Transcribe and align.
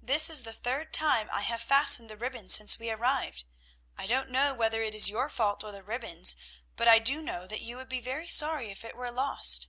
"This 0.00 0.30
is 0.30 0.44
the 0.44 0.54
third 0.54 0.90
time 0.90 1.28
I 1.30 1.42
have 1.42 1.60
fastened 1.60 2.08
the 2.08 2.16
ribbon 2.16 2.48
since 2.48 2.78
we 2.78 2.88
arrived; 2.90 3.44
I 3.98 4.06
don't 4.06 4.30
know 4.30 4.54
whether 4.54 4.80
it 4.80 4.94
is 4.94 5.10
your 5.10 5.28
fault 5.28 5.62
or 5.62 5.70
the 5.70 5.82
ribbon's, 5.82 6.34
but 6.76 6.88
I 6.88 6.98
do 6.98 7.20
know 7.20 7.46
that 7.46 7.60
you 7.60 7.76
would 7.76 7.90
be 7.90 8.00
very 8.00 8.26
sorry 8.26 8.70
if 8.70 8.86
it 8.86 8.96
were 8.96 9.10
lost." 9.10 9.68